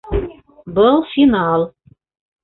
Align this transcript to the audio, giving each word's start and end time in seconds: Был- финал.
Был- 0.77 1.03
финал. 1.13 1.67